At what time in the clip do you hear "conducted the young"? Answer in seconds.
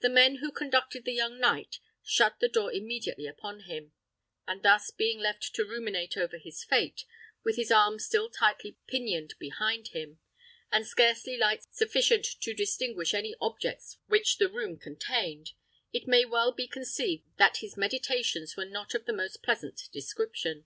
0.50-1.38